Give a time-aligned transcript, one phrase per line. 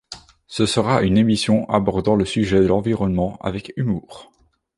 [0.47, 4.31] Ce sera une émission abordant le sujet de l'environnement avec humour.